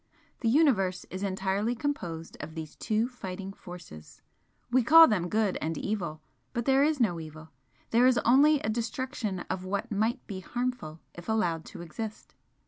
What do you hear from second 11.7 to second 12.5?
exist.